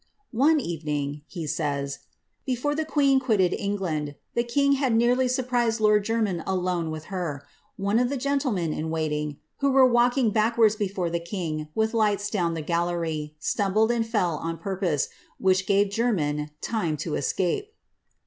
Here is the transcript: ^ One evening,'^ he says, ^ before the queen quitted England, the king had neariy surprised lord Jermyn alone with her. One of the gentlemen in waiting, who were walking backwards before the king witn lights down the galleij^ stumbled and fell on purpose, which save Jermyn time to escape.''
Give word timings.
^ 0.01 0.03
One 0.31 0.59
evening,'^ 0.59 1.21
he 1.27 1.45
says, 1.45 1.99
^ 2.03 2.05
before 2.43 2.73
the 2.73 2.85
queen 2.85 3.19
quitted 3.19 3.53
England, 3.53 4.15
the 4.33 4.43
king 4.43 4.71
had 4.71 4.93
neariy 4.95 5.29
surprised 5.29 5.79
lord 5.79 6.03
Jermyn 6.05 6.41
alone 6.47 6.89
with 6.89 7.03
her. 7.13 7.45
One 7.77 7.99
of 7.99 8.09
the 8.09 8.17
gentlemen 8.17 8.73
in 8.73 8.89
waiting, 8.89 9.37
who 9.57 9.69
were 9.69 9.85
walking 9.85 10.31
backwards 10.31 10.75
before 10.75 11.11
the 11.11 11.19
king 11.19 11.67
witn 11.77 11.93
lights 11.93 12.31
down 12.31 12.55
the 12.55 12.63
galleij^ 12.63 13.33
stumbled 13.37 13.91
and 13.91 14.03
fell 14.03 14.37
on 14.37 14.57
purpose, 14.57 15.07
which 15.37 15.67
save 15.67 15.91
Jermyn 15.91 16.49
time 16.61 16.97
to 16.97 17.13
escape.'' 17.13 17.71